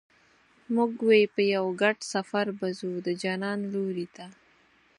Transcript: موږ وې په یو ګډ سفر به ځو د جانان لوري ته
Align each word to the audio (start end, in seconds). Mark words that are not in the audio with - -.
موږ 0.75 0.91
وې 1.07 1.21
په 1.33 1.41
یو 1.55 1.65
ګډ 1.81 1.97
سفر 2.13 2.45
به 2.57 2.67
ځو 2.79 2.91
د 3.05 3.07
جانان 3.23 3.59
لوري 3.73 4.07
ته 4.15 4.25